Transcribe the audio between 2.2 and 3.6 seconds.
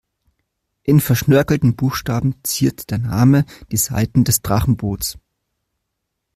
ziert der Name